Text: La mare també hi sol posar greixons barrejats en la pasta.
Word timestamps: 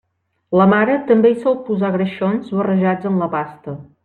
La 0.59 0.65
mare 0.71 0.95
també 1.11 1.31
hi 1.33 1.37
sol 1.43 1.59
posar 1.69 1.93
greixons 1.99 2.51
barrejats 2.63 3.11
en 3.13 3.23
la 3.25 3.31
pasta. 3.37 3.79